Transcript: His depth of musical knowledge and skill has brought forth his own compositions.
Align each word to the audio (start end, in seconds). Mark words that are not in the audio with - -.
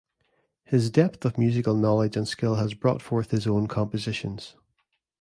His 0.63 0.89
depth 0.89 1.25
of 1.25 1.37
musical 1.37 1.75
knowledge 1.75 2.17
and 2.17 2.27
skill 2.27 2.55
has 2.55 2.73
brought 2.73 3.03
forth 3.03 3.29
his 3.29 3.45
own 3.45 3.67
compositions. 3.67 4.55